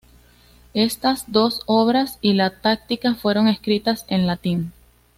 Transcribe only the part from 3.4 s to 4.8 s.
escritas en latín.